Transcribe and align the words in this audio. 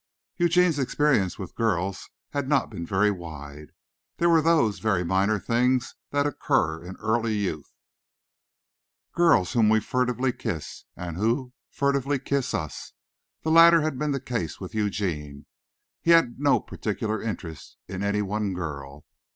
Eugene's 0.37 0.79
experience 0.79 1.37
with 1.37 1.53
girls 1.53 2.09
had 2.31 2.49
not 2.49 2.71
been 2.71 2.87
very 2.87 3.11
wide. 3.11 3.67
There 4.17 4.29
were 4.31 4.41
those 4.41 4.79
very 4.79 5.03
minor 5.03 5.37
things 5.37 5.93
that 6.09 6.25
occur 6.25 6.83
in 6.83 6.95
early 6.95 7.35
youth 7.35 7.71
girls 9.13 9.53
whom 9.53 9.69
we 9.69 9.79
furtively 9.79 10.33
kiss, 10.33 10.85
or 10.97 11.11
who 11.11 11.53
furtively 11.69 12.17
kiss 12.17 12.55
us 12.55 12.93
the 13.43 13.51
latter 13.51 13.81
had 13.81 13.99
been 13.99 14.09
the 14.09 14.19
case 14.19 14.59
with 14.59 14.73
Eugene. 14.73 15.45
He 16.01 16.09
had 16.09 16.39
no 16.39 16.59
particular 16.59 17.21
interest 17.21 17.77
in 17.87 18.01
any 18.01 18.23
one 18.23 18.55
girl. 18.55 19.05